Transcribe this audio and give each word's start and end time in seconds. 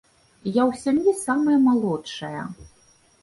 Я 0.45 0.63
ў 0.69 0.71
сям'і 0.83 1.11
самая 1.25 1.59
малодшая. 1.67 2.41